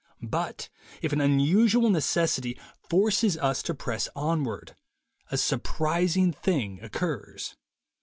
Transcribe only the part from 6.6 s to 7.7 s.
occurs.